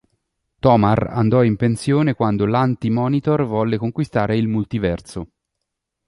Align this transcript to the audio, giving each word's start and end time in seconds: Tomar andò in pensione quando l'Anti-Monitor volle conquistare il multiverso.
Tomar 0.61 1.09
andò 1.13 1.43
in 1.43 1.57
pensione 1.57 2.15
quando 2.15 2.47
l'Anti-Monitor 2.47 3.45
volle 3.45 3.77
conquistare 3.77 4.35
il 4.35 4.47
multiverso. 4.47 5.27